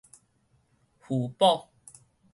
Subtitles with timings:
[0.99, 1.67] 魚脯